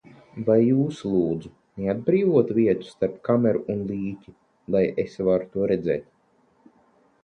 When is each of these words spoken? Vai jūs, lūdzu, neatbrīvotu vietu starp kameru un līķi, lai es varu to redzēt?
Vai 0.45 0.53
jūs, 0.67 1.01
lūdzu, 1.15 1.51
neatbrīvotu 1.83 2.57
vietu 2.61 2.89
starp 2.95 3.21
kameru 3.31 3.65
un 3.77 3.87
līķi, 3.93 4.37
lai 4.77 4.85
es 5.09 5.23
varu 5.31 5.53
to 5.57 5.75
redzēt? 5.77 6.15